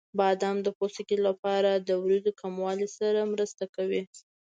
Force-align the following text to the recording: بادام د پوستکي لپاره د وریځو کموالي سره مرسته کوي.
بادام 0.19 0.57
د 0.63 0.67
پوستکي 0.77 1.17
لپاره 1.27 1.71
د 1.87 1.89
وریځو 2.03 2.31
کموالي 2.41 2.87
سره 2.97 3.19
مرسته 3.33 3.63
کوي. 3.75 4.01